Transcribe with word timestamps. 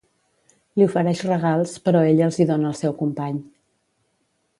Li 0.79 0.85
ofereix 0.85 1.19
regals 1.27 1.73
però 1.89 2.01
ella 2.13 2.25
els 2.29 2.39
hi 2.41 2.47
dóna 2.53 2.69
al 2.71 2.79
seu 2.81 2.97
company. 3.03 3.37